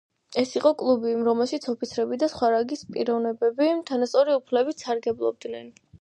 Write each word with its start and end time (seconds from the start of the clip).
ეს 0.43 0.51
იყო 0.59 0.69
კლუბი, 0.79 1.11
რომელშიც 1.27 1.67
ოფიცრები 1.73 2.19
და 2.23 2.31
სხვა 2.33 2.51
რანგის 2.55 2.83
პიროვნებები 2.97 3.69
თანასწორი 3.91 4.39
უფლებებით 4.39 4.87
სარგებლობდნენ. 4.87 5.75